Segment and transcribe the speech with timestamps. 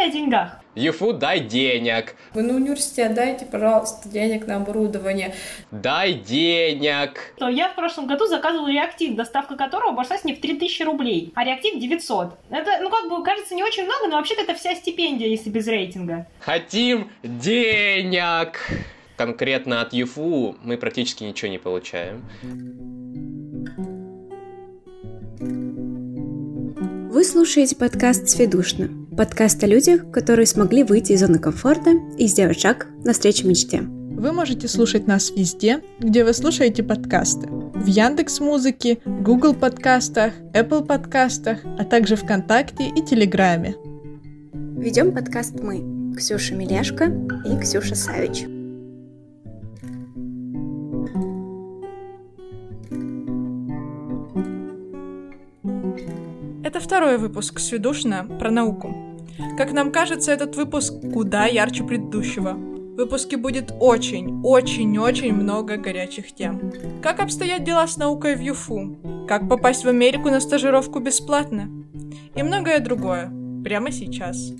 [0.00, 0.60] Давайте о деньгах.
[0.76, 2.14] ЮФУ, дай денег.
[2.32, 5.34] Вы на университет дайте, пожалуйста, денег на оборудование.
[5.70, 7.34] Дай денег.
[7.38, 11.44] То я в прошлом году заказывал реактив, доставка которого обошлась мне в 3000 рублей, а
[11.44, 12.38] реактив 900.
[12.48, 15.66] Это, ну как бы, кажется, не очень много, но вообще-то это вся стипендия, если без
[15.66, 16.26] рейтинга.
[16.40, 18.58] Хотим денег.
[19.18, 22.24] Конкретно от ЮФУ мы практически ничего не получаем.
[27.10, 28.88] Вы слушаете подкаст «Сведушно».
[29.16, 33.80] Подкаст о людях, которые смогли выйти из зоны комфорта и сделать шаг навстречу мечте.
[33.80, 37.48] Вы можете слушать нас везде, где вы слушаете подкасты.
[37.48, 43.74] В Яндекс Музыке, Google подкастах, Apple подкастах, а также ВКонтакте и Телеграме.
[44.52, 47.06] Ведем подкаст мы, Ксюша Миляшко
[47.44, 48.59] и Ксюша Савич.
[56.70, 58.94] Это второй выпуск «Сведушно» про науку.
[59.58, 62.52] Как нам кажется, этот выпуск куда ярче предыдущего.
[62.52, 66.72] В выпуске будет очень, очень, очень много горячих тем.
[67.02, 69.26] Как обстоят дела с наукой в ЮФУ?
[69.26, 71.68] Как попасть в Америку на стажировку бесплатно?
[72.36, 73.32] И многое другое.
[73.64, 74.52] Прямо сейчас.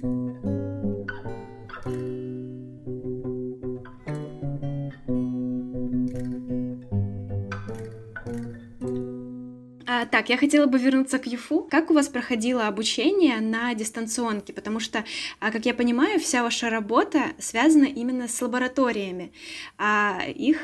[10.01, 11.69] А, так, я хотела бы вернуться к ЮФУ.
[11.70, 14.55] Как у вас проходило обучение на дистанционке?
[14.55, 15.05] Потому что,
[15.41, 19.34] а, как я понимаю, вся ваша работа связана именно с лабораториями,
[19.77, 20.56] а их,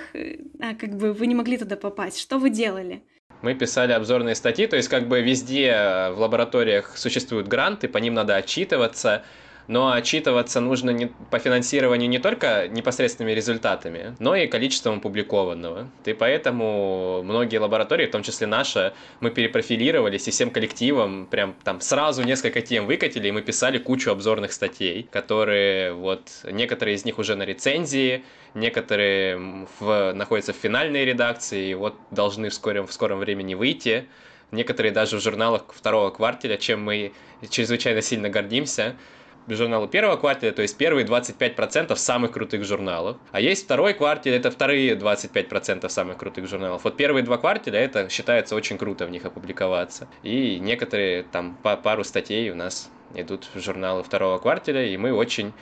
[0.59, 2.19] а, как бы, вы не могли туда попасть.
[2.19, 3.03] Что вы делали?
[3.43, 7.99] Мы писали обзорные статьи, то есть как бы везде э, в лабораториях существуют гранты, по
[7.99, 9.23] ним надо отчитываться,
[9.69, 15.89] но отчитываться нужно не, по финансированию не только непосредственными результатами, но и количеством опубликованного.
[16.05, 21.81] И поэтому многие лаборатории, в том числе наша, мы перепрофилировались и всем коллективом прям там
[21.81, 27.19] сразу несколько тем выкатили, и мы писали кучу обзорных статей, которые вот некоторые из них
[27.19, 32.93] уже на рецензии, некоторые в, находятся в финальной редакции, и вот должны в скором, в
[32.93, 34.07] скором времени выйти.
[34.53, 37.13] Некоторые даже в журналах второго квартала, чем мы
[37.51, 38.95] чрезвычайно сильно гордимся
[39.49, 43.17] журналы первого квартала, то есть первые 25% самых крутых журналов.
[43.33, 46.85] А есть второй квартал, это вторые 25% самых крутых журналов.
[46.85, 50.09] Вот первые два квартала, это считается очень круто в них опубликоваться.
[50.23, 55.53] И некоторые там пару статей у нас идут в журналы второго квартала, и мы очень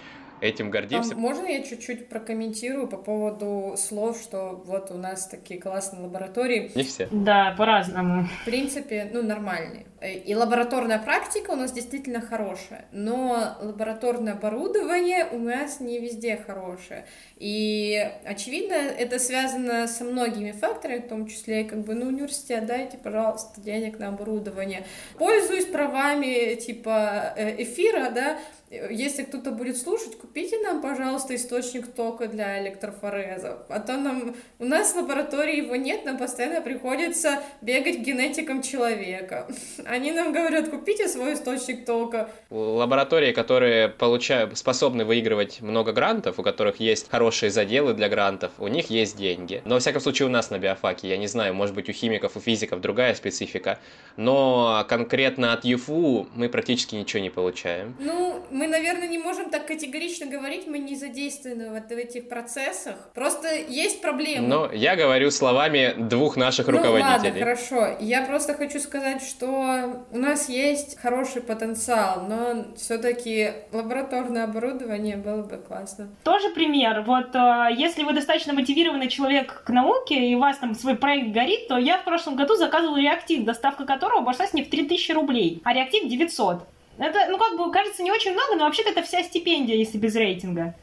[0.45, 1.15] этим гордимся.
[1.15, 6.71] А можно я чуть-чуть прокомментирую по поводу слов, что вот у нас такие классные лаборатории?
[6.75, 7.09] Не все.
[7.11, 8.29] Да, по-разному.
[8.43, 9.87] В принципе, ну, нормальные.
[10.03, 17.07] И лабораторная практика у нас действительно хорошая, но лабораторное оборудование у нас не везде хорошее.
[17.37, 22.99] И, очевидно, это связано со многими факторами, в том числе, как бы, ну, университет, дайте,
[22.99, 24.85] пожалуйста, денег на оборудование.
[25.17, 28.39] Пользуюсь правами, типа, э, эфира, да,
[28.71, 33.65] если кто-то будет слушать, купите нам, пожалуйста, источник тока для электрофореза.
[33.69, 34.35] А то нам...
[34.59, 39.47] У нас в лаборатории его нет, нам постоянно приходится бегать генетиком человека.
[39.85, 42.31] Они нам говорят, купите свой источник тока.
[42.51, 48.69] Лаборатории, которые получают, способны выигрывать много грантов, у которых есть хорошие заделы для грантов, у
[48.69, 49.63] них есть деньги.
[49.65, 52.37] Но, во всяком случае, у нас на биофаке, я не знаю, может быть, у химиков,
[52.37, 53.79] у физиков другая специфика,
[54.17, 57.97] но конкретно от ЮФУ мы практически ничего не получаем.
[57.99, 62.95] Ну, мы, наверное, не можем так категорично говорить, мы не задействованы в, в этих процессах.
[63.13, 64.47] Просто есть проблемы.
[64.47, 67.31] Но я говорю словами двух наших ну, руководителей.
[67.31, 67.97] ладно, хорошо.
[67.99, 75.43] Я просто хочу сказать, что у нас есть хороший потенциал, но все-таки лабораторное оборудование было
[75.43, 76.09] бы классно.
[76.23, 77.03] Тоже пример.
[77.03, 81.35] Вот э, если вы достаточно мотивированный человек к науке, и у вас там свой проект
[81.35, 85.61] горит, то я в прошлом году заказывала реактив, доставка которого обошлась мне в 3000 рублей,
[85.65, 86.63] а реактив 900.
[86.99, 90.15] Это, ну, как бы, кажется, не очень много, но вообще-то это вся стипендия, если без
[90.15, 90.75] рейтинга.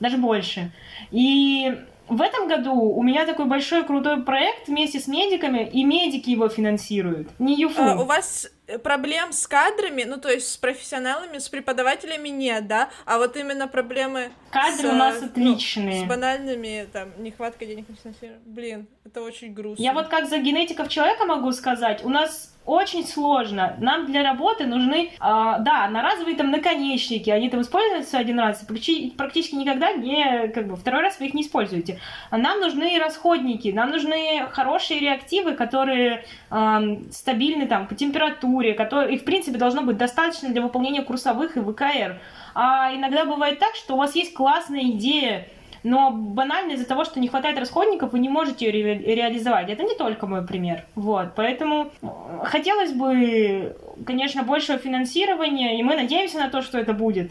[0.00, 0.72] Даже больше.
[1.10, 1.76] И
[2.10, 6.48] в этом году у меня такой большой крутой проект вместе с медиками, и медики его
[6.48, 7.82] финансируют, не ЮФУ.
[7.82, 8.50] А, у вас
[8.82, 12.90] проблем с кадрами, ну, то есть с профессионалами, с преподавателями нет, да?
[13.06, 16.00] А вот именно проблемы Кадры с, у нас отличные.
[16.00, 18.42] Ну, с банальными, там, нехваткой денег на финансирование.
[18.44, 19.80] Блин, это очень грустно.
[19.80, 23.74] Я вот как за генетиков человека могу сказать, у нас очень сложно.
[23.78, 29.56] Нам для работы нужны, э, да, одноразовые там наконечники, они там используются один раз, практически
[29.56, 31.98] никогда не, как бы, второй раз вы их не используете.
[32.30, 36.24] А нам нужны расходники, нам нужны хорошие реактивы, которые
[37.10, 41.60] стабильны там по температуре, которые, и в принципе должно быть достаточно для выполнения курсовых и
[41.60, 42.20] ВКР.
[42.54, 45.48] А иногда бывает так, что у вас есть классная идея,
[45.82, 49.68] но банально из-за того, что не хватает расходников, вы не можете ее ре- реализовать.
[49.70, 50.84] Это не только мой пример.
[50.94, 52.06] Вот, поэтому э,
[52.44, 57.30] хотелось бы, конечно, большего финансирования, и мы надеемся на то, что это будет.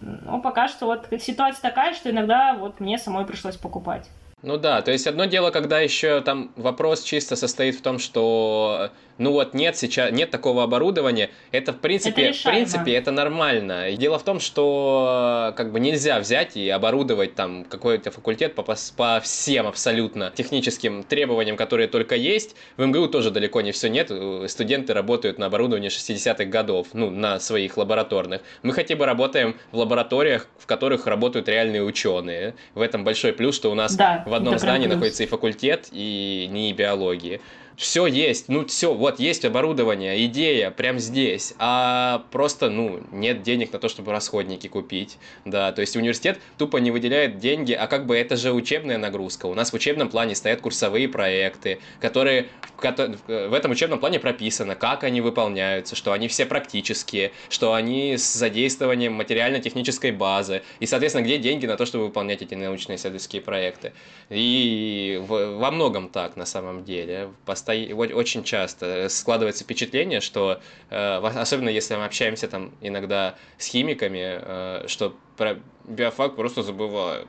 [0.00, 4.06] Но пока что вот ситуация такая, что иногда вот мне самой пришлось покупать.
[4.42, 8.90] Ну да, то есть одно дело, когда еще там вопрос чисто состоит в том, что
[9.18, 13.90] ну вот нет сейчас нет такого оборудования, это в принципе это в принципе это нормально.
[13.90, 18.62] И дело в том, что как бы нельзя взять и оборудовать там какой-то факультет по,
[18.62, 22.56] по всем абсолютно техническим требованиям, которые только есть.
[22.76, 24.10] В МГУ тоже далеко не все нет.
[24.50, 28.42] Студенты работают на оборудовании 60-х годов, ну на своих лабораторных.
[28.62, 32.54] Мы хотя бы работаем в лабораториях, в которых работают реальные ученые.
[32.74, 36.48] В этом большой плюс, что у нас да в одном здании находится и факультет, и
[36.50, 37.40] НИИ биологии
[37.76, 43.72] все есть, ну все, вот есть оборудование, идея прям здесь, а просто, ну, нет денег
[43.72, 48.06] на то, чтобы расходники купить, да, то есть университет тупо не выделяет деньги, а как
[48.06, 52.46] бы это же учебная нагрузка, у нас в учебном плане стоят курсовые проекты, которые
[52.78, 58.34] в этом учебном плане прописано, как они выполняются, что они все практические, что они с
[58.34, 63.92] задействованием материально-технической базы, и, соответственно, где деньги на то, чтобы выполнять эти научные исследовательские проекты.
[64.30, 67.30] И во многом так, на самом деле,
[67.72, 70.60] очень часто складывается впечатление, что,
[70.90, 77.28] э, особенно если мы общаемся там иногда с химиками, э, что про биофак просто забывают.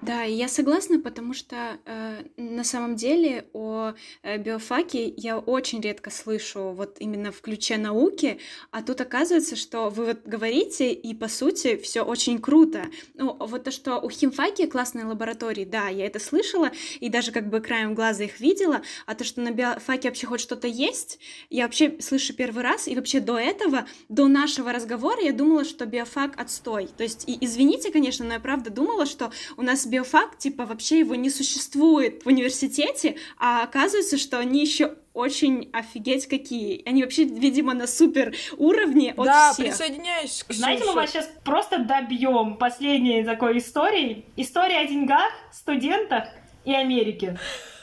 [0.00, 6.10] Да, я согласна, потому что э, на самом деле о э, биофаке я очень редко
[6.10, 8.38] слышу вот именно в ключе науки,
[8.70, 12.84] а тут оказывается, что вы вот говорите, и по сути все очень круто.
[13.14, 17.48] Ну, вот то, что у химфаки классные лаборатории, да, я это слышала, и даже как
[17.48, 21.18] бы краем глаза их видела, а то, что на биофаке вообще хоть что-то есть,
[21.50, 25.86] я вообще слышу первый раз, и вообще до этого, до нашего разговора я думала, что
[25.86, 26.88] биофак отстой.
[26.96, 31.00] То есть, и, извините, конечно, но я правда думала, что у нас биофак, типа, вообще
[31.00, 36.88] его не существует в университете, а оказывается, что они еще очень офигеть какие.
[36.88, 39.66] Они вообще, видимо, на супер уровне от да, всех.
[39.66, 44.24] присоединяюсь к Знаете, мы вас сейчас просто добьем последней такой истории.
[44.36, 46.28] История о деньгах, студентах
[46.64, 47.36] и Америке.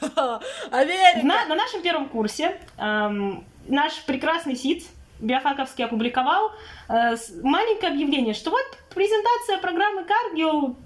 [0.70, 1.26] Америка!
[1.26, 4.86] На, на нашем первом курсе эм, наш прекрасный СИЦ
[5.20, 6.52] Биофаковский опубликовал
[6.88, 8.64] э, маленькое объявление, что вот
[8.94, 10.76] презентация программы Cargill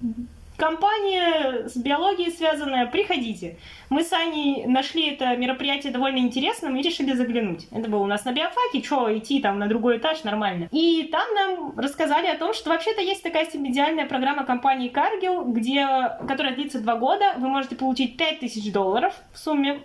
[0.61, 3.57] компания с биологией связанная, приходите.
[3.89, 7.67] Мы с Аней нашли это мероприятие довольно интересным и решили заглянуть.
[7.73, 10.69] Это было у нас на биофаке, что идти там на другой этаж нормально.
[10.71, 15.87] И там нам рассказали о том, что вообще-то есть такая идеальная программа компании Cargill, где,
[16.29, 17.35] которая длится два года.
[17.39, 19.81] Вы можете получить 5000 долларов в сумме,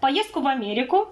[0.00, 1.08] поездку в Америку,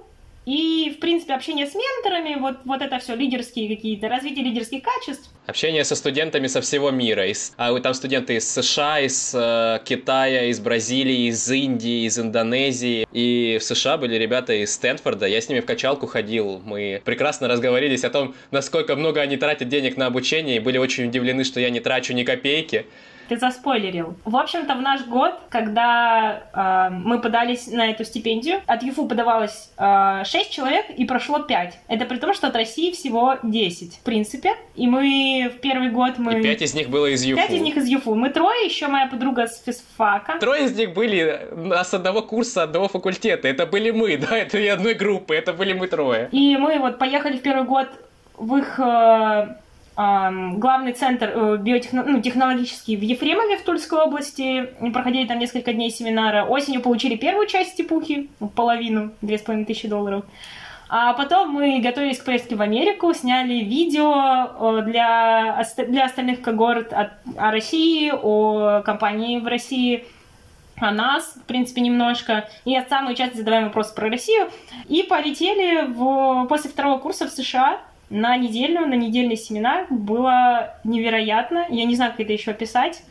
[0.46, 5.30] и, в принципе, общение с менторами, вот, вот это все, лидерские какие-то, развитие лидерских качеств.
[5.46, 7.26] Общение со студентами со всего мира.
[7.26, 13.06] Из, а там студенты из США, из э, Китая, из Бразилии, из Индии, из Индонезии.
[13.12, 15.26] И в США были ребята из Стэнфорда.
[15.26, 16.60] Я с ними в качалку ходил.
[16.64, 20.56] Мы прекрасно разговорились о том, насколько много они тратят денег на обучение.
[20.56, 22.86] И были очень удивлены, что я не трачу ни копейки.
[23.28, 24.14] Ты заспойлерил.
[24.24, 29.70] В общем-то, в наш год, когда э, мы подались на эту стипендию, от ЮФУ подавалось
[29.78, 31.78] э, 6 человек и прошло 5.
[31.88, 34.54] Это при том, что от России всего 10, в принципе.
[34.74, 36.40] И мы в первый год мы...
[36.40, 37.40] И 5 из них было из ЮФУ.
[37.40, 38.14] 5 из них из ЮФУ.
[38.14, 40.38] Мы трое, еще моя подруга с физфака.
[40.38, 41.48] Трое из них были
[41.82, 43.48] с одного курса, одного факультета.
[43.48, 46.28] Это были мы, да, это и одной группы, это были мы трое.
[46.32, 47.88] И мы вот поехали в первый год
[48.36, 49.56] в их э,
[49.96, 52.02] главный центр э, биотехно...
[52.04, 54.66] ну, в Ефремове в Тульской области.
[54.92, 56.44] Проходили там несколько дней семинара.
[56.44, 60.24] Осенью получили первую часть степухи, ну, половину, две с половиной тысячи долларов.
[60.88, 66.92] А потом мы готовились к поездке в Америку, сняли видео э, для, для остальных когорт
[66.92, 70.04] о, о России, о компании в России,
[70.76, 72.48] о нас, в принципе, немножко.
[72.64, 74.50] И самые часто задаваемые вопросы про Россию.
[74.88, 76.46] И полетели в...
[76.48, 77.80] после второго курса в США
[78.10, 81.66] на недельную, на недельный семинар было невероятно.
[81.70, 83.02] Я не знаю, как это еще описать.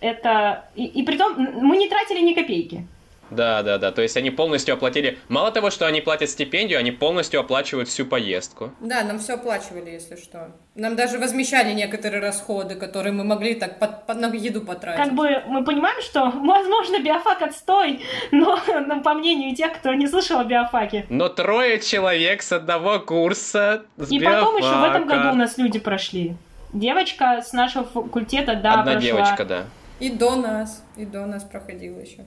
[0.00, 0.64] Это...
[0.74, 2.86] И, и при том, мы не тратили ни копейки.
[3.34, 3.92] Да, да, да.
[3.92, 5.18] То есть они полностью оплатили.
[5.28, 8.72] Мало того, что они платят стипендию, они полностью оплачивают всю поездку.
[8.80, 10.52] Да, нам все оплачивали, если что.
[10.74, 15.02] Нам даже возмещали некоторые расходы, которые мы могли так под, под, на еду потратить.
[15.04, 18.58] Как бы мы понимаем, что, возможно, биофак отстой, но,
[19.02, 21.06] по мнению тех, кто не слышал о биофаке.
[21.08, 24.40] Но трое человек с одного курса с И биофака.
[24.44, 26.36] потом еще в этом году у нас люди прошли.
[26.72, 29.00] Девочка с нашего факультета, да, Одна прошла.
[29.00, 29.64] девочка, да.
[30.00, 32.24] И до нас, и до нас проходила еще.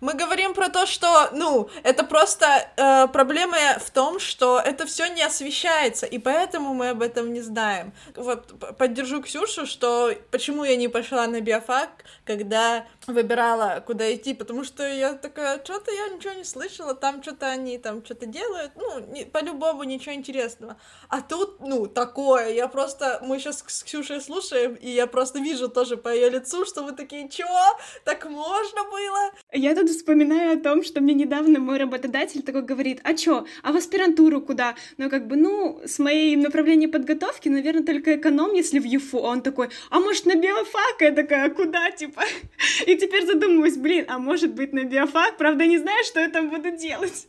[0.00, 5.08] Мы говорим про то, что, ну, это просто э, проблема в том, что это все
[5.08, 7.92] не освещается, и поэтому мы об этом не знаем.
[8.14, 11.88] Вот поддержу Ксюшу, что почему я не пошла на биофак,
[12.24, 17.46] когда выбирала, куда идти, потому что я такая, что-то я ничего не слышала, там что-то
[17.46, 20.76] они там что-то делают, ну, не, по-любому ничего интересного.
[21.08, 25.68] А тут, ну, такое, я просто, мы сейчас с Ксюшей слушаем, и я просто вижу
[25.68, 27.46] тоже по ее лицу, что вы такие, чё,
[28.04, 29.32] так можно было?
[29.52, 33.72] Я тут вспоминаю о том, что мне недавно мой работодатель такой говорит, а чё, а
[33.72, 34.74] в аспирантуру куда?
[34.98, 39.18] Ну, как бы, ну, с моей направлением подготовки, наверное, только эконом, если в ЮФУ.
[39.18, 41.00] А он такой, а может на биофак?
[41.00, 42.22] Я такая, а куда, типа?
[42.86, 45.36] И теперь задумываюсь, блин, а может быть на биофак?
[45.36, 47.26] Правда, не знаю, что я там буду делать.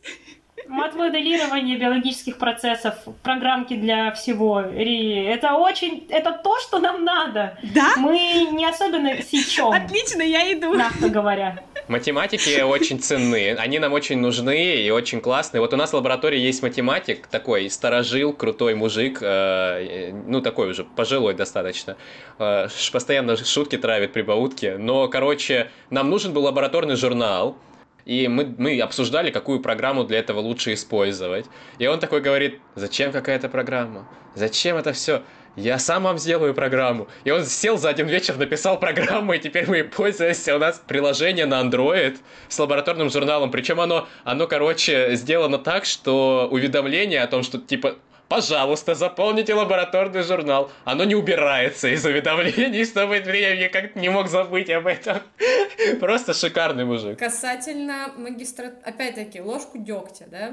[0.68, 4.60] Мат-моделирование биологических процессов, программки для всего.
[4.60, 6.06] Это очень...
[6.10, 7.58] Это то, что нам надо.
[7.74, 7.94] Да?
[7.96, 9.70] Мы не особенно сечем.
[9.70, 10.74] Отлично, я иду.
[10.74, 11.62] Мягко говоря.
[11.88, 15.60] Математики очень ценны, они нам очень нужны и очень классные.
[15.60, 20.84] Вот у нас в лаборатории есть математик, такой старожил, крутой мужик, э, ну такой уже
[20.84, 21.96] пожилой достаточно,
[22.38, 24.76] э, постоянно шутки травит, прибаутки.
[24.78, 27.56] Но, короче, нам нужен был лабораторный журнал,
[28.04, 31.46] и мы, мы обсуждали, какую программу для этого лучше использовать.
[31.78, 34.08] И он такой говорит, зачем какая-то программа?
[34.34, 35.22] Зачем это все?
[35.56, 37.08] Я сам вам сделаю программу.
[37.24, 40.54] И он сел за один вечер, написал программу, и теперь мы пользуемся.
[40.54, 43.50] У нас приложение на Android с лабораторным журналом.
[43.50, 47.96] Причем оно, оно, короче, сделано так, что уведомление о том, что, типа,
[48.30, 50.70] пожалуйста, заполните лабораторный журнал.
[50.84, 55.18] Оно не убирается из уведомлений, чтобы я как-то не мог забыть об этом.
[56.00, 57.18] Просто шикарный мужик.
[57.18, 58.72] Касательно магистра...
[58.84, 60.52] Опять-таки, ложку дегтя, да?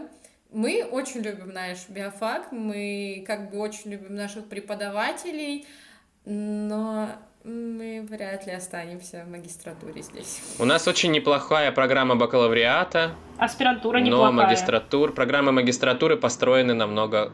[0.52, 5.68] Мы очень любим наш биофак, мы как бы очень любим наших преподавателей,
[6.26, 7.10] но
[7.44, 10.42] мы вряд ли останемся в магистратуре здесь.
[10.58, 13.14] У нас очень неплохая программа бакалавриата.
[13.38, 14.32] Аспирантура неплохая.
[14.32, 17.34] Но магистратур, программы магистратуры построены намного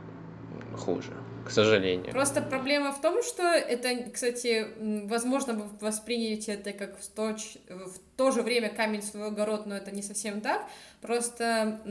[0.78, 1.14] хуже
[1.46, 2.12] к сожалению.
[2.12, 4.66] Просто проблема в том, что это, кстати,
[5.08, 7.36] возможно, вы восприняете это как в то,
[7.68, 10.66] в то же время камень в свой огород, но это не совсем так.
[11.02, 11.82] Просто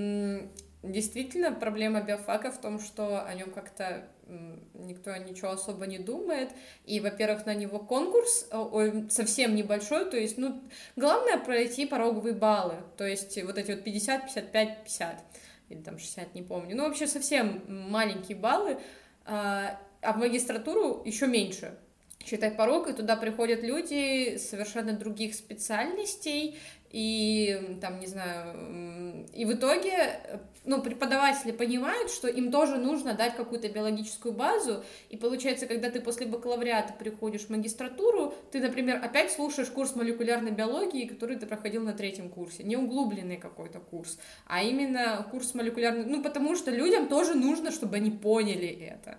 [0.82, 4.08] действительно проблема биофака в том, что о нем как-то
[4.74, 6.48] никто ничего особо не думает.
[6.86, 8.48] И, во-первых, на него конкурс
[9.10, 10.62] совсем небольшой, то есть, ну,
[10.96, 15.24] главное пройти пороговые баллы, то есть вот эти вот 50, 55, 50
[15.72, 16.76] или там 60, не помню.
[16.76, 18.78] Ну, вообще совсем маленькие баллы,
[19.24, 21.76] а, а в магистратуру еще меньше.
[22.24, 26.56] Считай порог, и туда приходят люди совершенно других специальностей,
[26.92, 30.20] и там, не знаю, и в итоге,
[30.64, 36.00] ну, преподаватели понимают, что им тоже нужно дать какую-то биологическую базу, и получается, когда ты
[36.00, 41.82] после бакалавриата приходишь в магистратуру, ты, например, опять слушаешь курс молекулярной биологии, который ты проходил
[41.82, 47.08] на третьем курсе, не углубленный какой-то курс, а именно курс молекулярной, ну, потому что людям
[47.08, 49.18] тоже нужно, чтобы они поняли это.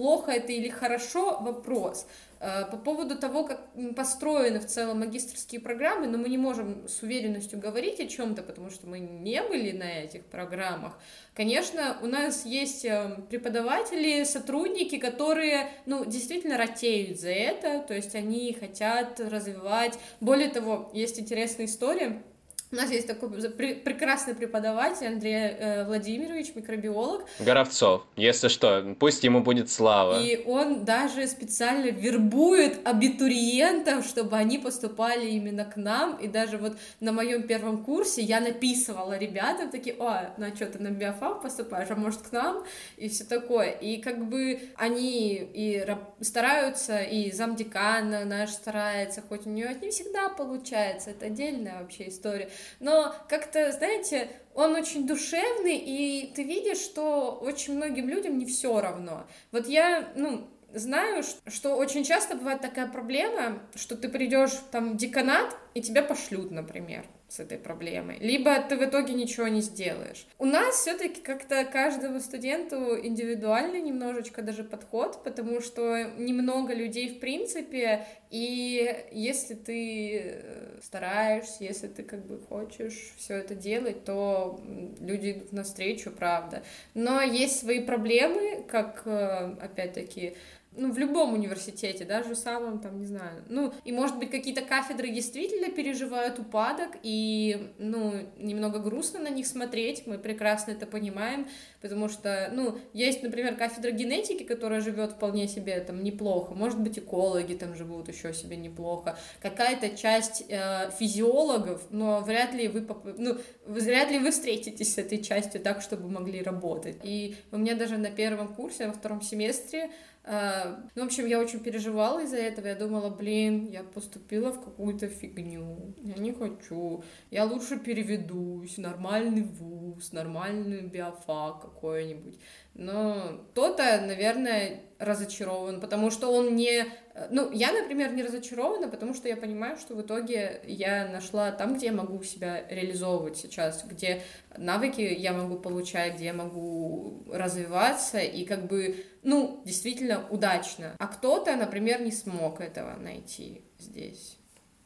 [0.00, 2.06] Плохо это или хорошо, вопрос.
[2.40, 3.60] Э, по поводу того, как
[3.94, 8.70] построены в целом магистрские программы, но мы не можем с уверенностью говорить о чем-то, потому
[8.70, 10.98] что мы не были на этих программах.
[11.34, 18.14] Конечно, у нас есть э, преподаватели, сотрудники, которые, ну, действительно ратеют за это, то есть
[18.14, 19.98] они хотят развивать.
[20.20, 22.22] Более того, есть интересная история.
[22.72, 27.24] У нас есть такой прекрасный преподаватель Андрей э, Владимирович, микробиолог.
[27.40, 30.22] Горовцов, если что, пусть ему будет слава.
[30.22, 36.16] И он даже специально вербует абитуриентов, чтобы они поступали именно к нам.
[36.18, 40.66] И даже вот на моем первом курсе я написывала ребятам такие, о, ну а что,
[40.66, 42.62] ты на биофак поступаешь, а может к нам?
[42.96, 43.70] И все такое.
[43.70, 45.84] И как бы они и
[46.20, 52.48] стараются, и замдекана наш старается, хоть у нее не всегда получается, это отдельная вообще история
[52.78, 58.80] но как-то, знаете, он очень душевный, и ты видишь, что очень многим людям не все
[58.80, 59.26] равно.
[59.52, 64.96] Вот я, ну, знаю, что очень часто бывает такая проблема, что ты придешь там в
[64.96, 70.26] деканат, и тебя пошлют, например с этой проблемой, либо ты в итоге ничего не сделаешь.
[70.38, 77.20] У нас все-таки как-то каждому студенту индивидуальный немножечко даже подход, потому что немного людей в
[77.20, 84.60] принципе, и если ты э, стараешься, если ты как бы хочешь все это делать, то
[85.00, 86.64] люди идут навстречу, правда.
[86.94, 90.36] Но есть свои проблемы, как э, опять-таки
[90.72, 95.10] ну, в любом университете, даже самом, там, не знаю, ну, и, может быть, какие-то кафедры
[95.10, 101.48] действительно переживают упадок, и, ну, немного грустно на них смотреть, мы прекрасно это понимаем,
[101.80, 106.98] потому что, ну, есть, например, кафедра генетики, которая живет вполне себе там неплохо, может быть,
[106.98, 112.86] экологи там живут еще себе неплохо, какая-то часть э, физиологов, но вряд ли вы,
[113.18, 116.98] ну, вряд ли вы встретитесь с этой частью так, чтобы могли работать.
[117.02, 119.90] И у меня даже на первом курсе, во втором семестре
[120.26, 122.66] ну, в общем, я очень переживала из-за этого.
[122.66, 125.94] Я думала, блин, я поступила в какую-то фигню.
[125.96, 127.02] Я не хочу.
[127.30, 132.38] Я лучше переведусь нормальный вуз, нормальный биофак какой-нибудь.
[132.74, 136.86] Но кто-то, наверное, разочарован, потому что он не...
[137.30, 141.74] Ну, я, например, не разочарована, потому что я понимаю, что в итоге я нашла там,
[141.74, 144.22] где я могу себя реализовывать сейчас, где
[144.56, 150.94] навыки я могу получать, где я могу развиваться, и как бы, ну, действительно удачно.
[150.98, 154.36] А кто-то, например, не смог этого найти здесь.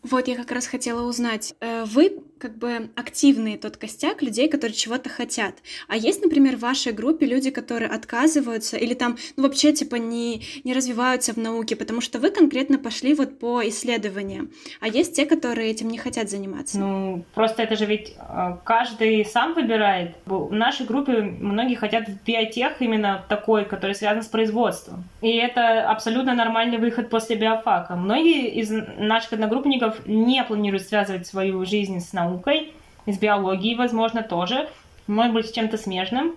[0.05, 4.75] Вот я как раз хотела узнать, э, вы как бы активный тот костяк людей, которые
[4.75, 5.55] чего-то хотят.
[5.89, 10.43] А есть, например, в вашей группе люди, которые отказываются или там, ну, вообще, типа, не,
[10.65, 14.51] не развиваются в науке, потому что вы конкретно пошли вот по исследованиям.
[14.81, 16.79] А есть те, которые этим не хотят заниматься.
[16.79, 20.17] Ну, просто это же ведь э, каждый сам выбирает.
[20.27, 25.05] В нашей группе многие хотят биотех именно такой, который связан с производством.
[25.23, 27.97] И это абсолютно нормальный выход после биофака.
[27.97, 32.73] Многие из наших одногруппников не планируют связывать свою жизнь с наукой, наукой,
[33.07, 34.69] с биологией, возможно, тоже,
[35.07, 36.35] может быть, с чем-то смежным.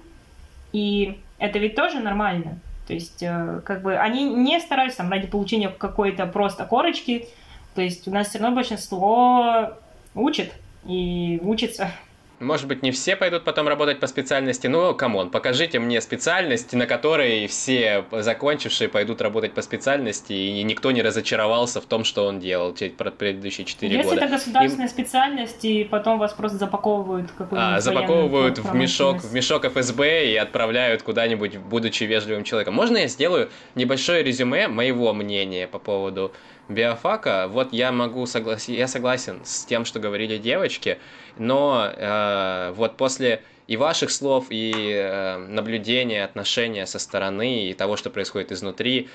[0.73, 2.59] И это ведь тоже нормально.
[2.87, 7.27] То есть, э, как бы, они не стараются там ради получения какой-то просто корочки.
[7.75, 9.73] То есть, у нас все равно большинство
[10.15, 10.53] учит
[10.85, 11.91] и учится.
[12.39, 16.73] Может быть, не все пойдут потом работать по специальности, но, come on, покажите мне специальность,
[16.73, 22.27] на которой все закончившие пойдут работать по специальности, и никто не разочаровался в том, что
[22.27, 24.09] он делал предыдущие четыре года.
[24.09, 24.89] Если это государственная и...
[24.89, 30.35] специальность, и потом вас просто запаковывают какую-нибудь А, запаковывают в мешок, в мешок ФСБ и
[30.35, 32.75] отправляют куда-нибудь, будучи вежливым человеком.
[32.75, 36.31] Можно я сделаю небольшое резюме моего мнения по поводу
[36.69, 37.47] биофака?
[37.47, 40.99] Вот я могу согласиться, я согласен с тем, что говорили девочки,
[41.39, 47.97] но э, вот после и ваших слов, и э, наблюдения, отношения со стороны, и того,
[47.97, 49.09] что происходит изнутри,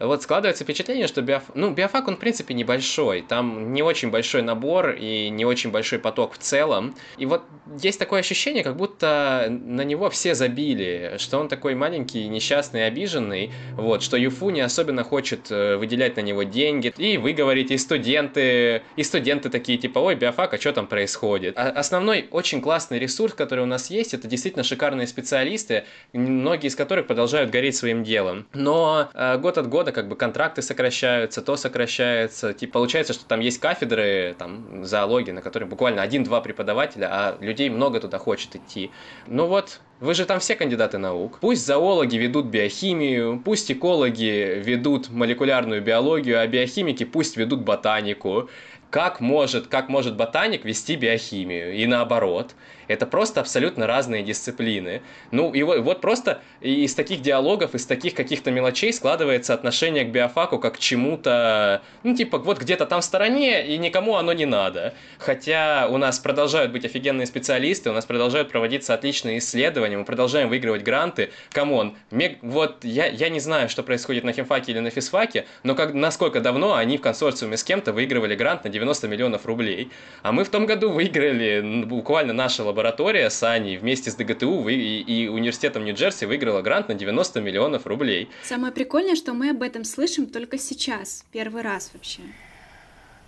[0.00, 1.44] вот складывается впечатление, что биоф...
[1.54, 3.22] ну, биофак, он, в принципе, небольшой.
[3.22, 6.94] Там не очень большой набор и не очень большой поток в целом.
[7.16, 7.42] И вот
[7.80, 13.50] есть такое ощущение, как будто на него все забили, что он такой маленький, несчастный, обиженный,
[13.72, 16.92] вот, что Юфу не особенно хочет э, выделять на него деньги.
[16.96, 21.58] И вы говорите, и студенты, и студенты такие, типа, ой, биофак, а что там происходит?
[21.58, 26.76] А основной очень классный ресурс, который у нас есть, это действительно шикарные специалисты, многие из
[26.76, 28.46] которых продолжают гореть своим делом.
[28.54, 32.52] Но э, год от года года как бы контракты сокращаются, то сокращается.
[32.52, 37.70] Типа получается, что там есть кафедры там, зоологии, на которые буквально один-два преподавателя, а людей
[37.70, 38.90] много туда хочет идти.
[39.26, 41.38] Ну вот, вы же там все кандидаты наук.
[41.40, 48.48] Пусть зоологи ведут биохимию, пусть экологи ведут молекулярную биологию, а биохимики пусть ведут ботанику.
[48.90, 51.74] Как может, как может ботаник вести биохимию?
[51.74, 52.54] И наоборот.
[52.88, 55.02] Это просто абсолютно разные дисциплины.
[55.30, 60.08] Ну, и вот, вот просто из таких диалогов, из таких каких-то мелочей складывается отношение к
[60.08, 64.46] биофаку как к чему-то, ну, типа, вот где-то там в стороне, и никому оно не
[64.46, 64.94] надо.
[65.18, 70.48] Хотя у нас продолжают быть офигенные специалисты, у нас продолжают проводиться отличные исследования, мы продолжаем
[70.48, 71.30] выигрывать гранты.
[71.52, 72.38] Come on, мег...
[72.42, 76.40] вот я, я не знаю, что происходит на химфаке или на физфаке, но как, насколько
[76.40, 79.90] давно они в консорциуме с кем-то выигрывали грант на 90 миллионов рублей.
[80.22, 84.60] А мы в том году выиграли буквально наша лаборатория лаборатория с Аней вместе с ДГТУ
[84.60, 88.28] вы, и, и университетом Нью-Джерси выиграла грант на 90 миллионов рублей.
[88.44, 92.22] Самое прикольное, что мы об этом слышим только сейчас, первый раз вообще.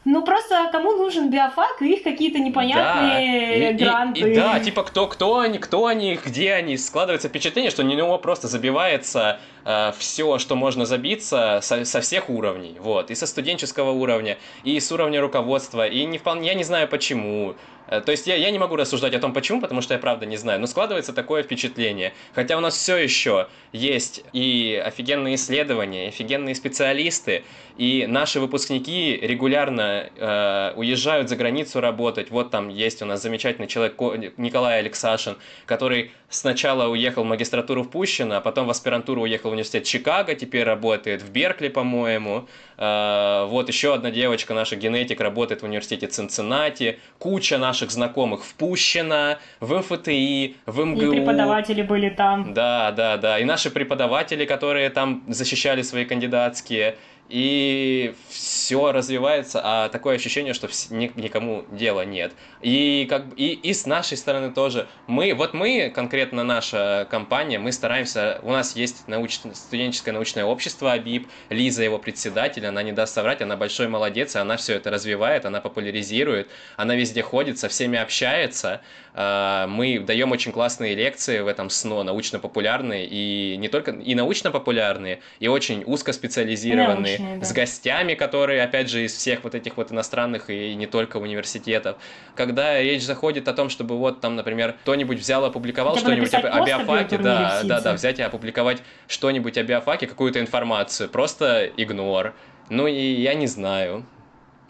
[0.06, 3.84] Ну просто кому нужен биофак и их какие-то непонятные да.
[3.84, 4.20] гранты.
[4.20, 6.78] И, и, да, типа кто, кто они, кто они, где они.
[6.78, 12.30] Складывается впечатление, что на него просто забивается э, все, что можно забиться со, со всех
[12.30, 12.76] уровней.
[12.80, 13.10] Вот.
[13.10, 15.86] И со студенческого уровня, и с уровня руководства.
[15.86, 17.56] И не вполне, я не знаю почему.
[17.90, 20.24] Э, то есть я, я не могу рассуждать о том, почему, потому что я правда
[20.24, 22.14] не знаю, но складывается такое впечатление.
[22.34, 27.44] Хотя у нас все еще есть и офигенные исследования, и офигенные специалисты,
[27.76, 32.30] и наши выпускники регулярно э, уезжают за границу работать.
[32.30, 34.00] Вот там есть у нас замечательный человек
[34.38, 39.52] Николай Алексашин, который сначала уехал в магистратуру в Пущино, а потом в аспирантуру уехал закончила
[39.52, 42.46] университет Чикаго, теперь работает в Беркли, по-моему.
[42.82, 46.98] А, вот еще одна девочка, наша генетик, работает в университете Цинциннати.
[47.18, 51.12] Куча наших знакомых впущена в МФТИ, в МГУ.
[51.12, 52.54] И преподаватели были там.
[52.54, 53.38] Да, да, да.
[53.38, 56.96] И наши преподаватели, которые там защищали свои кандидатские
[57.30, 62.32] и все развивается, а такое ощущение, что никому дела нет.
[62.60, 64.88] И, как, и, и с нашей стороны тоже.
[65.06, 70.92] Мы, вот мы, конкретно наша компания, мы стараемся, у нас есть научное, студенческое научное общество
[70.92, 74.90] АБИП, Лиза его председатель, она не даст соврать, она большой молодец, и она все это
[74.90, 78.80] развивает, она популяризирует, она везде ходит, со всеми общается,
[79.14, 85.48] мы даем очень классные лекции в этом СНО, научно-популярные, и не только, и научно-популярные, и
[85.48, 87.44] очень узкоспециализированные, научные, да.
[87.44, 91.96] с гостями, которые, опять же, из всех вот этих вот иностранных и не только университетов.
[92.34, 97.18] Когда речь заходит о том, чтобы вот там, например, кто-нибудь взял, опубликовал что-нибудь о биофаке,
[97.18, 102.34] да, да, да, взять и опубликовать что-нибудь о биофаке, какую-то информацию, просто игнор.
[102.68, 104.04] Ну и я не знаю.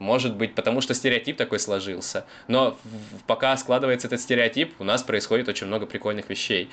[0.00, 2.24] Может быть, потому что стереотип такой сложился.
[2.48, 2.78] Но
[3.26, 6.70] пока складывается этот стереотип, у нас происходит очень много прикольных вещей.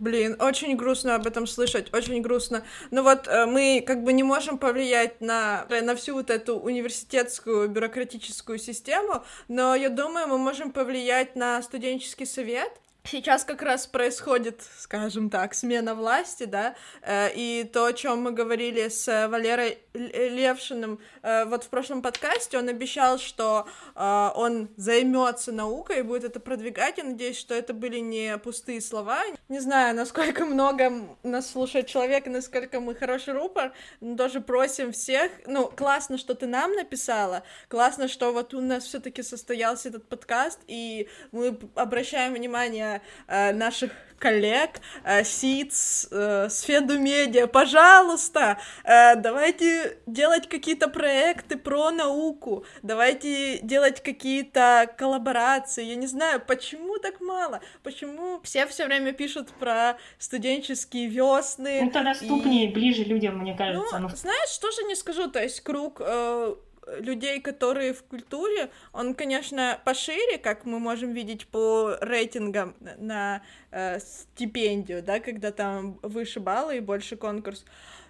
[0.00, 2.64] Блин, очень грустно об этом слышать, очень грустно.
[2.90, 7.68] Но вот э, мы как бы не можем повлиять на, на всю вот эту университетскую
[7.68, 12.72] бюрократическую систему, но я думаю, мы можем повлиять на студенческий совет,
[13.06, 18.32] Сейчас как раз происходит, скажем так, смена власти, да, э, и то, о чем мы
[18.32, 25.52] говорили с Валерой Левшиным э, вот в прошлом подкасте, он обещал, что э, он займется
[25.52, 26.98] наукой и будет это продвигать.
[26.98, 29.22] Я надеюсь, что это были не пустые слова.
[29.48, 30.92] Не знаю, насколько много
[31.22, 35.30] нас слушает человек и насколько мы хороший рупор, но тоже просим всех.
[35.46, 40.58] Ну, классно, что ты нам написала, классно, что вот у нас все-таки состоялся этот подкаст,
[40.66, 42.95] и мы обращаем внимание
[43.28, 51.90] э, наших коллег, э, СИЦ, э, Сфеду Медиа, пожалуйста, э, давайте делать какие-то проекты про
[51.90, 59.12] науку, давайте делать какие-то коллаборации, я не знаю, почему так мало, почему все все время
[59.12, 61.80] пишут про студенческие весны.
[61.82, 62.72] Ну, это доступнее, и...
[62.72, 63.98] ближе людям, мне кажется.
[63.98, 66.54] Ну, ну, знаешь, тоже не скажу, то есть круг э,
[66.98, 73.98] людей, которые в культуре, он, конечно, пошире, как мы можем видеть по рейтингам на э,
[74.00, 77.64] стипендию, да, когда там выше баллы и больше конкурс,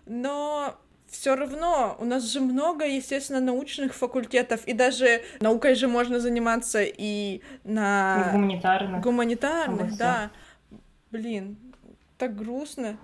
[0.06, 0.76] но
[1.08, 6.82] все равно у нас же много, естественно, научных факультетов, и даже наукой же можно заниматься
[6.82, 8.30] и на...
[8.32, 9.02] Гуманитарных.
[9.02, 10.30] Гуманитарных, да.
[11.10, 11.56] Блин,
[12.18, 12.98] так грустно.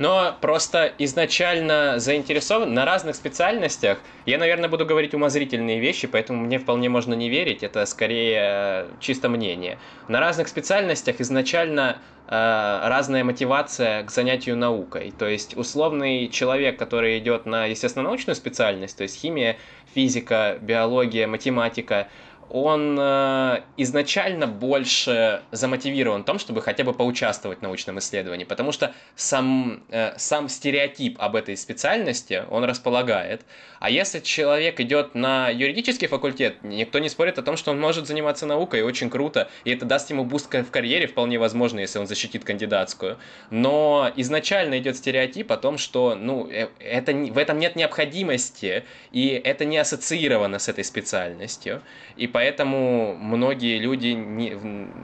[0.00, 3.98] Но просто изначально заинтересован на разных специальностях.
[4.24, 7.62] Я, наверное, буду говорить умозрительные вещи, поэтому мне вполне можно не верить.
[7.62, 9.78] Это скорее э, чисто мнение.
[10.08, 15.12] На разных специальностях изначально э, разная мотивация к занятию наукой.
[15.18, 19.58] То есть условный человек, который идет на естественно-научную специальность, то есть химия,
[19.94, 22.08] физика, биология, математика,
[22.50, 28.72] он э, изначально больше замотивирован в том, чтобы хотя бы поучаствовать в научном исследовании, потому
[28.72, 33.42] что сам, э, сам стереотип об этой специальности он располагает.
[33.78, 38.06] А если человек идет на юридический факультет, никто не спорит о том, что он может
[38.06, 42.06] заниматься наукой, очень круто, и это даст ему буст в карьере, вполне возможно, если он
[42.06, 43.16] защитит кандидатскую.
[43.50, 49.28] Но изначально идет стереотип о том, что ну, э, это, в этом нет необходимости, и
[49.28, 51.80] это не ассоциировано с этой специальностью.
[52.16, 54.50] И поэтому многие люди, не,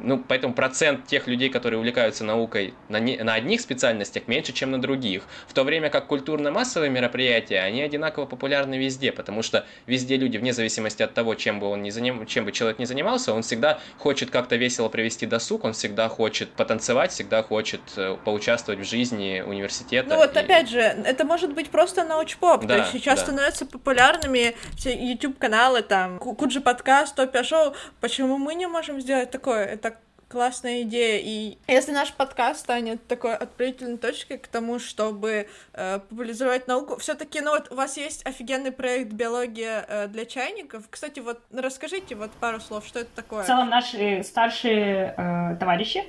[0.02, 4.70] ну, поэтому процент тех людей, которые увлекаются наукой на, не, на одних специальностях меньше, чем
[4.70, 5.22] на других.
[5.46, 10.52] В то время как культурно-массовые мероприятия, они одинаково популярны везде, потому что везде люди, вне
[10.52, 13.78] зависимости от того, чем бы он не заним, чем бы человек не занимался, он всегда
[13.98, 19.42] хочет как-то весело провести досуг, он всегда хочет потанцевать, всегда хочет э, поучаствовать в жизни
[19.46, 20.08] университета.
[20.08, 20.38] Ну вот и...
[20.38, 23.26] опять же, это может быть просто научпоп, да, то есть сейчас да.
[23.26, 29.64] становятся популярными YouTube-каналы, там, Куджи подкаст, подкаст «Топия шоу», почему мы не можем сделать такое?
[29.64, 29.96] Это
[30.28, 31.20] классная идея.
[31.22, 37.40] И если наш подкаст станет такой отправительной точкой к тому, чтобы э, популяризовать науку, все-таки,
[37.40, 40.84] ну вот у вас есть офигенный проект биология э, для чайников.
[40.90, 43.44] Кстати, вот расскажите вот пару слов, что это такое.
[43.44, 46.04] В целом наши старшие э, товарищи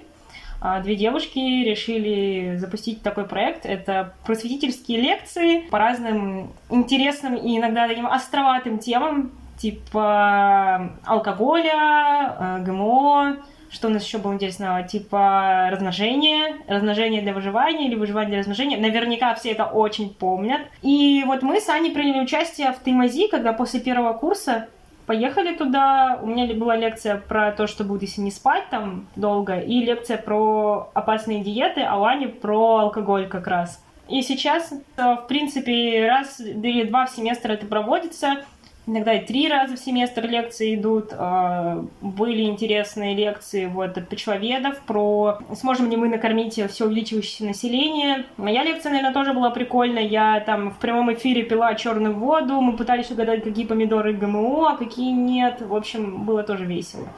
[0.59, 3.65] а, Две девушки решили запустить такой проект.
[3.65, 13.37] Это просветительские лекции по разным интересным и иногда таким островатым темам, типа алкоголя, э, ГМО,
[13.69, 14.83] что у нас еще было интересного?
[14.83, 18.77] Типа размножение, размножение для выживания или выживание для размножения.
[18.77, 20.61] Наверняка все это очень помнят.
[20.81, 24.67] И вот мы с Аней приняли участие в Таймази, когда после первого курса
[25.05, 26.19] поехали туда.
[26.21, 30.17] У меня была лекция про то, что будет, если не спать там долго, и лекция
[30.17, 33.83] про опасные диеты, а у Ани про алкоголь как раз.
[34.07, 38.45] И сейчас, в принципе, раз или два в семестр это проводится,
[38.87, 41.09] Иногда и три раза в семестр лекции идут.
[41.11, 48.25] А, были интересные лекции вот от почвоведов про сможем ли мы накормить все увеличивающееся население.
[48.37, 50.03] Моя лекция, наверное, тоже была прикольная.
[50.03, 52.61] Я там в прямом эфире пила черную воду.
[52.61, 55.61] Мы пытались угадать, какие помидоры ГМО, а какие нет.
[55.61, 57.09] В общем, было тоже весело.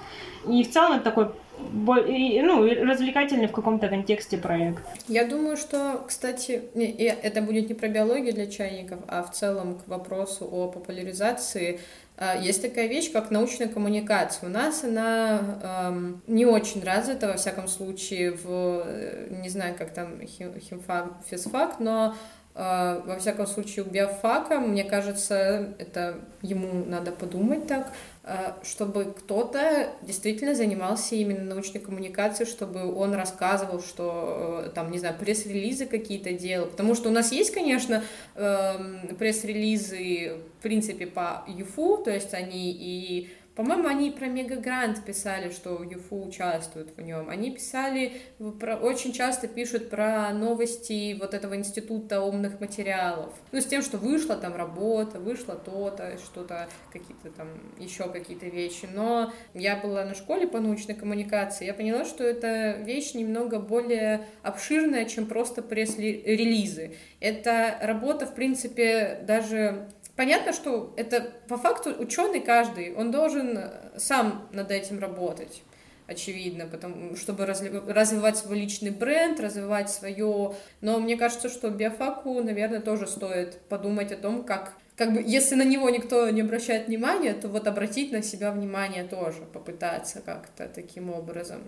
[0.48, 1.28] И в целом это такой
[1.74, 4.84] ну, развлекательный в каком-то контексте проект.
[5.08, 9.88] Я думаю, что, кстати, это будет не про биологию для чайников, а в целом к
[9.88, 11.80] вопросу о популяризации
[12.22, 14.50] а, есть такая вещь, как научная коммуникация.
[14.50, 19.94] У нас она эм, не очень развита, во всяком случае, в, э, не знаю, как
[19.94, 22.16] там химфак, физфак, но
[22.56, 27.94] во всяком случае у биофака, мне кажется, это ему надо подумать так,
[28.32, 35.00] Э, чтобы кто-то действительно занимался именно научной коммуникацией, чтобы он рассказывал, что э, там, не
[35.00, 36.68] знаю, пресс-релизы какие-то делал.
[36.68, 38.04] Потому что у нас есть, конечно,
[38.36, 43.30] эм, пресс-релизы, в принципе, по ЮФУ, то есть они и
[43.60, 47.28] по-моему, они про Мегагрант писали, что ЮФУ участвует в нем.
[47.28, 48.14] Они писали,
[48.58, 53.34] про, очень часто пишут про новости вот этого института умных материалов.
[53.52, 58.88] Ну, с тем, что вышла там работа, вышло то-то, что-то, какие-то там еще какие-то вещи.
[58.94, 64.26] Но я была на школе по научной коммуникации, я поняла, что это вещь немного более
[64.42, 66.96] обширная, чем просто пресс-релизы.
[67.20, 73.58] Это работа, в принципе, даже понятно, что это по факту ученый каждый, он должен
[73.96, 75.62] сам над этим работать
[76.08, 80.56] очевидно, потому, чтобы развивать свой личный бренд, развивать свое.
[80.82, 85.56] Но мне кажется, что биофаку, наверное, тоже стоит подумать о том, как как бы, если
[85.56, 90.68] на него никто не обращает внимания, то вот обратить на себя внимание тоже, попытаться как-то
[90.68, 91.62] таким образом.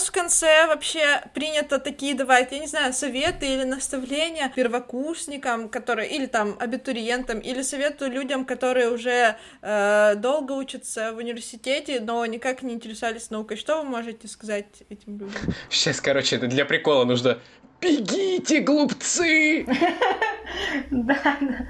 [0.00, 6.08] Нас в конце вообще принято такие давать, я не знаю, советы или наставления первокурсникам, которые,
[6.08, 12.62] или там абитуриентам, или совету людям, которые уже э, долго учатся в университете, но никак
[12.62, 13.56] не интересовались наукой.
[13.56, 15.54] Что вы можете сказать этим людям?
[15.68, 17.38] Сейчас, короче, это для прикола нужно
[17.80, 19.66] «Бегите, глупцы!»
[20.90, 21.66] Да, да.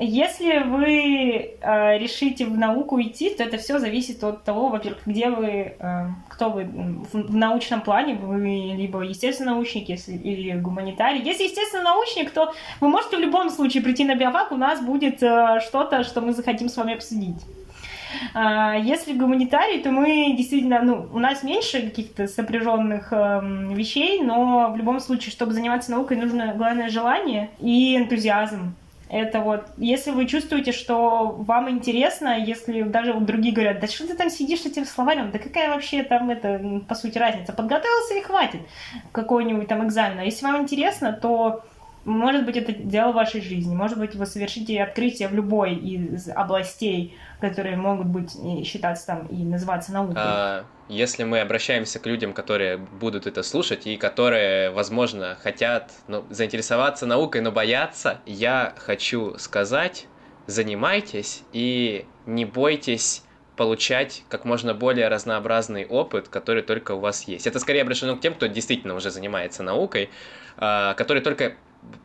[0.00, 5.28] Если вы э, решите в науку идти, то это все зависит от того, во-первых, где
[5.28, 11.20] вы, э, кто вы в, в научном плане, вы либо естественно научник если, или гуманитарий.
[11.22, 15.20] Если естественно научник, то вы можете в любом случае прийти на биофак, у нас будет
[15.20, 17.44] э, что-то, что мы захотим с вами обсудить.
[18.34, 23.40] А если гуманитарий, то мы действительно, ну, у нас меньше каких-то сопряженных э,
[23.72, 28.74] вещей, но в любом случае, чтобы заниматься наукой, нужно главное желание и энтузиазм.
[29.10, 34.06] Это вот, если вы чувствуете, что вам интересно, если даже вот другие говорят, да что
[34.06, 38.14] ты там сидишь с этим словарем, да какая вообще там это, по сути, разница, подготовился
[38.14, 38.60] и хватит
[39.12, 40.18] какой-нибудь там экзамен.
[40.18, 41.64] А если вам интересно, то
[42.08, 43.74] может быть, это дело вашей жизни.
[43.74, 48.32] Может быть, вы совершите открытие в любой из областей, которые могут быть
[48.66, 50.14] считаться там и называться наукой.
[50.16, 56.24] А, если мы обращаемся к людям, которые будут это слушать и которые, возможно, хотят ну,
[56.30, 60.06] заинтересоваться наукой, но боятся, я хочу сказать,
[60.46, 63.22] занимайтесь и не бойтесь
[63.56, 67.46] получать как можно более разнообразный опыт, который только у вас есть.
[67.46, 70.10] Это скорее обращено к тем, кто действительно уже занимается наукой,
[70.56, 71.56] а, который только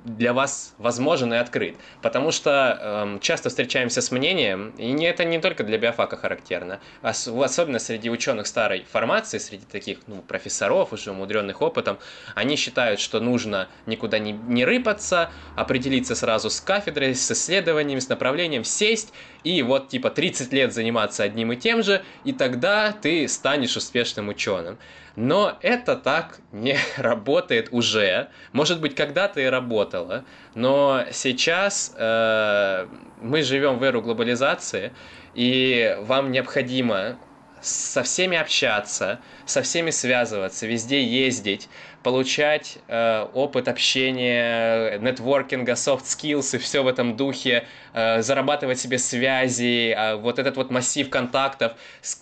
[0.06, 1.76] для вас возможен и открыт.
[2.02, 6.80] Потому что эм, часто встречаемся с мнением, и не, это не только для биофака характерно,
[7.02, 11.98] а с, особенно среди ученых старой формации, среди таких ну, профессоров, уже умудренных опытом,
[12.36, 18.10] они считают, что нужно никуда не, не рыпаться, определиться сразу с кафедрой, с исследованиями, с
[18.10, 23.28] направлением, сесть и вот типа 30 лет заниматься одним и тем же, и тогда ты
[23.28, 24.78] станешь успешным ученым.
[25.16, 28.30] Но это так не работает уже.
[28.52, 32.88] Может быть, когда-то и работало, но сейчас э,
[33.22, 34.92] мы живем в эру глобализации,
[35.34, 37.18] и вам необходимо
[37.62, 41.70] со всеми общаться, со всеми связываться, везде ездить,
[42.04, 48.98] получать э, опыт общения, нетворкинга, soft skills и все в этом духе, э, зарабатывать себе
[48.98, 51.74] связи, э, вот этот вот массив контактов.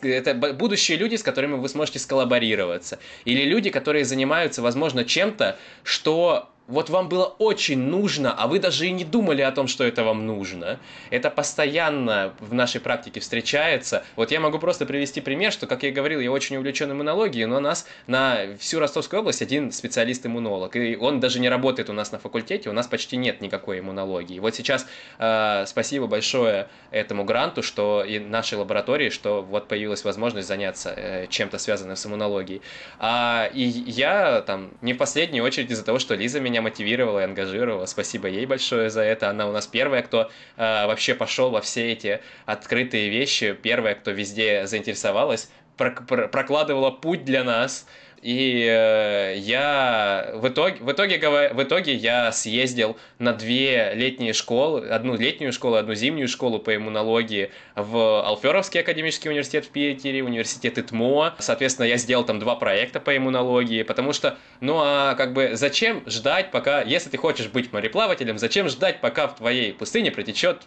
[0.04, 3.00] Это будущие люди, с которыми вы сможете сколлаборироваться.
[3.26, 8.88] Или люди, которые занимаются, возможно, чем-то, что вот вам было очень нужно, а вы даже
[8.88, 10.80] и не думали о том, что это вам нужно.
[11.10, 14.04] Это постоянно в нашей практике встречается.
[14.16, 17.58] Вот я могу просто привести пример, что, как я говорил, я очень увлечен иммунологией, но
[17.58, 22.12] у нас на всю Ростовскую область один специалист-иммунолог, и он даже не работает у нас
[22.12, 24.40] на факультете, у нас почти нет никакой иммунологии.
[24.40, 24.88] Вот сейчас
[25.20, 31.28] э, спасибо большое этому гранту, что и нашей лаборатории, что вот появилась возможность заняться э,
[31.28, 32.62] чем-то связанным с иммунологией.
[32.98, 37.24] А, и я там не в последнюю очередь из-за того, что Лиза меня мотивировала и
[37.24, 37.86] ангажировала.
[37.86, 39.30] Спасибо ей большое за это.
[39.30, 44.12] Она у нас первая, кто э, вообще пошел во все эти открытые вещи, первая, кто
[44.12, 45.50] везде заинтересовалась,
[45.82, 47.86] прокладывала путь для нас.
[48.22, 54.88] И э, я в итоге, в, итоге, в итоге я съездил на две летние школы,
[54.90, 60.78] одну летнюю школу, одну зимнюю школу по иммунологии в Алферовский академический университет в Питере, университет
[60.78, 61.36] ИТМО.
[61.40, 66.04] Соответственно, я сделал там два проекта по иммунологии, потому что, ну а как бы зачем
[66.06, 70.62] ждать, пока, если ты хочешь быть мореплавателем, зачем ждать, пока в твоей пустыне протечет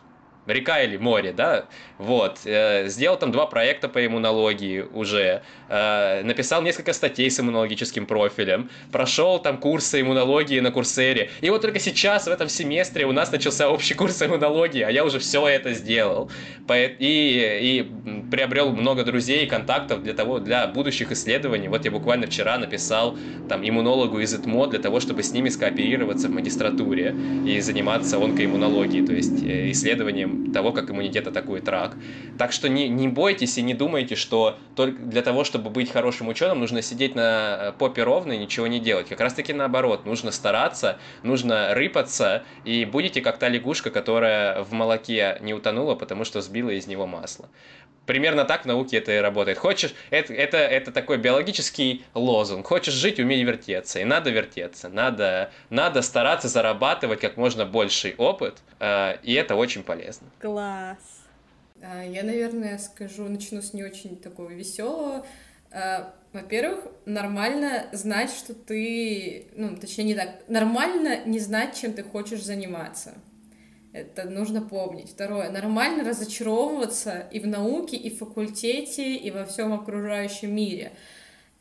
[0.46, 1.66] река или море, да,
[1.98, 8.07] вот, э, сделал там два проекта по иммунологии уже, э, написал несколько статей с иммунологическим
[8.07, 13.12] профилем, прошел там курсы иммунологии на Курсере, и вот только сейчас, в этом семестре, у
[13.12, 16.30] нас начался общий курс иммунологии, а я уже все это сделал,
[16.68, 17.92] и, и
[18.30, 23.16] приобрел много друзей и контактов для того, для будущих исследований, вот я буквально вчера написал
[23.48, 27.14] там иммунологу из ИТМО для того, чтобы с ними скооперироваться в магистратуре
[27.46, 31.96] и заниматься онкоиммунологией, то есть э, исследованием того, как иммунитет атакует рак.
[32.38, 36.28] Так что не, не бойтесь и не думайте, что только для того, чтобы быть хорошим
[36.28, 39.08] ученым, нужно сидеть на э, попе ровно и ничего не делать.
[39.08, 44.72] Как раз таки наоборот, нужно стараться, нужно рыпаться, и будете как та лягушка, которая в
[44.72, 47.48] молоке не утонула, потому что сбила из него масло.
[48.06, 49.58] Примерно так в науке это и работает.
[49.58, 52.66] Хочешь, это, это, это такой биологический лозунг.
[52.66, 54.00] Хочешь жить, умей вертеться.
[54.00, 54.88] И надо вертеться.
[54.88, 58.58] Надо, надо стараться зарабатывать как можно больший опыт.
[58.78, 60.23] Э, и это очень полезно.
[60.40, 61.24] Класс.
[61.82, 65.26] А, я, наверное, скажу, начну с не очень такого веселого.
[65.70, 72.02] А, во-первых, нормально знать, что ты, ну, точнее, не так, нормально не знать, чем ты
[72.02, 73.14] хочешь заниматься.
[73.92, 75.10] Это нужно помнить.
[75.10, 80.92] Второе, нормально разочаровываться и в науке, и в факультете, и во всем окружающем мире.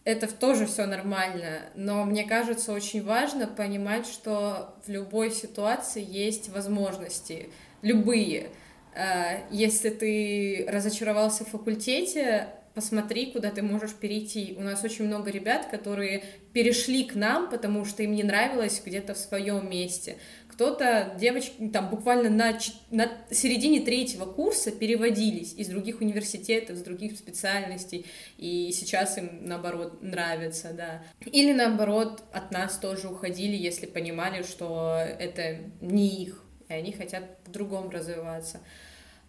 [0.04, 6.50] Это тоже все нормально, но мне кажется очень важно понимать, что в любой ситуации есть
[6.50, 7.50] возможности,
[7.84, 8.50] любые.
[8.96, 14.56] Э, если ты разочаровался в факультете, посмотри, куда ты можешь перейти.
[14.58, 19.14] У нас очень много ребят, которые перешли к нам, потому что им не нравилось где-то
[19.14, 20.18] в своем месте.
[20.48, 22.60] Кто-то, девочки, там буквально на,
[22.92, 28.06] на середине третьего курса переводились из других университетов, из других специальностей,
[28.38, 31.04] и сейчас им, наоборот, нравится, да.
[31.26, 36.43] Или, наоборот, от нас тоже уходили, если понимали, что это не их,
[36.76, 38.60] и они хотят по-другому развиваться.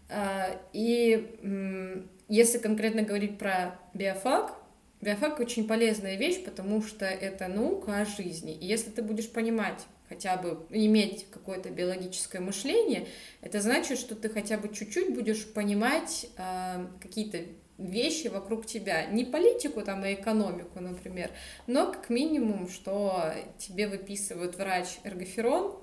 [0.08, 4.54] А, и если конкретно говорить про биофак,
[5.00, 8.54] биофак очень полезная вещь, потому что это наука о жизни.
[8.54, 13.06] И если ты будешь понимать, хотя бы иметь какое-то биологическое мышление,
[13.40, 17.40] это значит, что ты хотя бы чуть-чуть будешь понимать э, какие-то
[17.78, 19.06] вещи вокруг тебя.
[19.06, 21.30] Не политику там, а экономику, например,
[21.66, 25.76] но как минимум, что тебе выписывают врач эргоферон,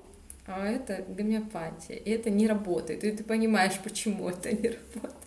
[0.56, 5.18] а это гомеопатия, и это не работает, и ты понимаешь, почему это не работает.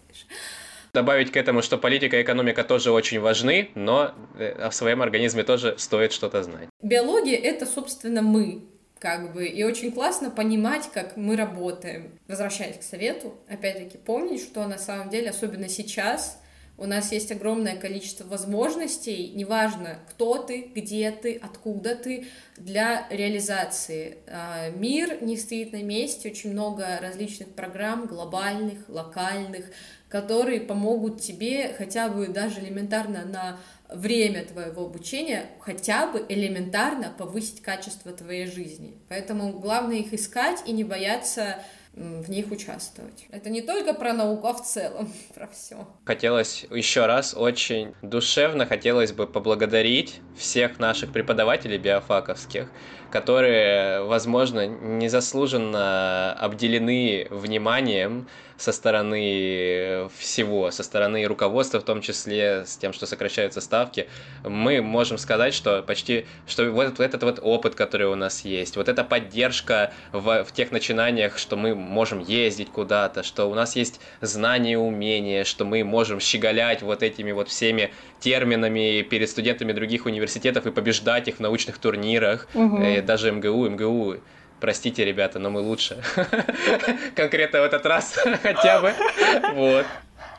[0.92, 5.42] Добавить к этому, что политика и экономика тоже очень важны, но э, о своем организме
[5.42, 6.68] тоже стоит что-то знать.
[6.82, 8.62] Биология— это, собственно, мы
[9.00, 12.18] как бы, и очень классно понимать, как мы работаем.
[12.28, 16.40] Возвращаясь к совету, опять-таки помнить, что на самом деле, особенно сейчас,
[16.76, 24.18] у нас есть огромное количество возможностей, неважно, кто ты, где ты, откуда ты, для реализации.
[24.26, 29.66] А, мир не стоит на месте, очень много различных программ, глобальных, локальных,
[30.08, 37.62] которые помогут тебе хотя бы даже элементарно на время твоего обучения хотя бы элементарно повысить
[37.62, 38.98] качество твоей жизни.
[39.08, 41.62] Поэтому главное их искать и не бояться
[41.96, 43.26] в них участвовать.
[43.30, 45.87] Это не только про науку, а в целом про все.
[46.04, 52.70] Хотелось еще раз очень душевно хотелось бы поблагодарить всех наших преподавателей биофаковских,
[53.11, 58.28] которые, возможно, незаслуженно обделены вниманием
[58.64, 64.09] со стороны всего, со стороны руководства, в том числе с тем, что сокращаются ставки,
[64.42, 68.88] мы можем сказать, что почти, что вот этот вот опыт, который у нас есть, вот
[68.88, 74.00] эта поддержка в, в тех начинаниях, что мы можем ездить куда-то, что у нас есть
[74.22, 80.07] знания и умения, что мы можем щеголять вот этими вот всеми терминами перед студентами других
[80.07, 82.83] университетов и побеждать их в научных турнирах, угу.
[83.03, 84.16] даже МГУ, МГУ
[84.64, 86.03] простите, ребята, но мы лучше.
[87.14, 88.94] Конкретно в этот раз хотя бы.
[89.53, 89.85] Вот.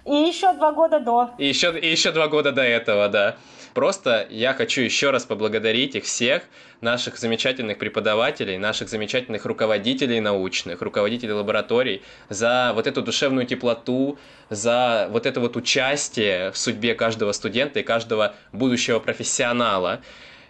[0.03, 1.29] И еще два года до.
[1.37, 3.35] И еще, и еще два года до этого, да.
[3.75, 6.41] Просто я хочу еще раз поблагодарить их всех,
[6.81, 14.17] наших замечательных преподавателей, наших замечательных руководителей научных, руководителей лабораторий, за вот эту душевную теплоту,
[14.49, 20.01] за вот это вот участие в судьбе каждого студента и каждого будущего профессионала.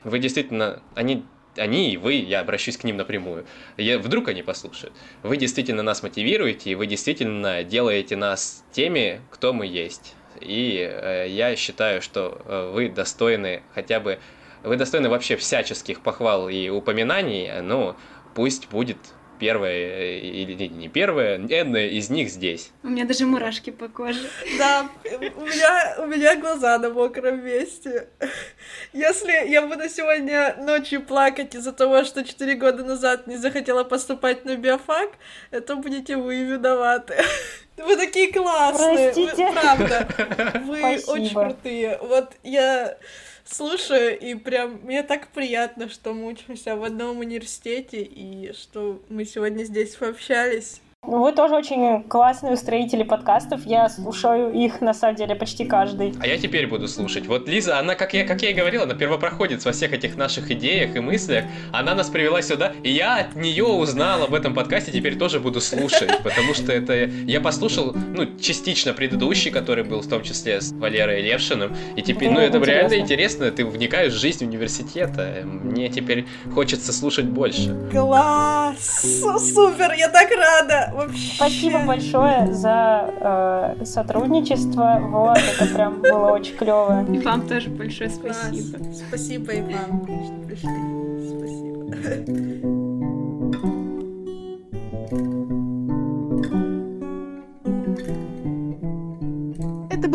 [0.05, 1.25] Вы действительно, они
[1.57, 3.45] они и вы, я обращусь к ним напрямую,
[3.77, 4.93] я, вдруг они послушают.
[5.23, 10.15] Вы действительно нас мотивируете, и вы действительно делаете нас теми, кто мы есть.
[10.41, 14.19] И э, я считаю, что э, вы достойны хотя бы,
[14.63, 17.95] вы достойны вообще всяческих похвал и упоминаний, ну,
[18.33, 18.97] пусть будет
[19.39, 22.71] первая э, или не первая, энная из них здесь.
[22.83, 24.29] У меня даже мурашки по коже.
[24.57, 28.07] Да, у меня, у меня глаза на мокром месте.
[28.93, 34.45] Если я буду сегодня ночью плакать из-за того, что 4 года назад не захотела поступать
[34.45, 35.11] на биофак,
[35.51, 37.15] это будете вы виноваты.
[37.77, 39.47] Вы такие классные, Простите.
[39.47, 40.07] Вы, правда.
[40.65, 41.11] Вы Спасибо.
[41.11, 41.99] очень крутые.
[42.01, 42.97] Вот я
[43.45, 49.25] слушаю, и прям мне так приятно, что мы учимся в одном университете, и что мы
[49.25, 50.81] сегодня здесь пообщались.
[51.07, 53.65] Вы тоже очень классные устроители подкастов.
[53.65, 56.13] Я слушаю их, на самом деле, почти каждый.
[56.19, 57.27] А я теперь буду слушать.
[57.27, 60.49] Вот Лиза, она, как я, как я и говорил, она первопроходец во всех этих наших
[60.51, 61.45] идеях и мыслях.
[61.71, 65.61] Она нас привела сюда, и я от нее узнал об этом подкасте, теперь тоже буду
[65.61, 67.05] слушать, потому что это...
[67.25, 72.31] Я послушал, ну, частично предыдущий, который был в том числе с Валерой Левшиным, и теперь,
[72.31, 75.41] ну, это реально интересно, ты вникаешь в жизнь университета.
[75.43, 77.75] Мне теперь хочется слушать больше.
[77.91, 79.01] Класс!
[79.53, 80.94] Супер, я так рада!
[80.95, 81.35] Вообще.
[81.35, 84.99] Спасибо большое за э, сотрудничество.
[85.01, 87.05] Вот, это прям было очень клево.
[87.11, 88.37] И вам тоже большое Класс.
[88.47, 88.79] спасибо.
[89.07, 90.69] Спасибо и вам, что пришли.
[91.97, 92.69] Спасибо.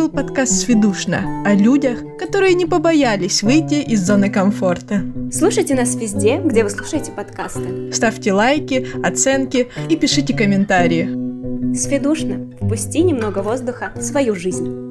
[0.01, 5.03] был подкаст «Сведушно» о людях, которые не побоялись выйти из зоны комфорта.
[5.31, 7.93] Слушайте нас везде, где вы слушаете подкасты.
[7.93, 11.75] Ставьте лайки, оценки и пишите комментарии.
[11.75, 12.51] Сведушно.
[12.63, 14.90] Впусти немного воздуха в свою жизнь.